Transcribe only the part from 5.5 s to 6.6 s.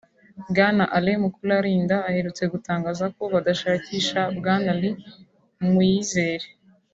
Muyizere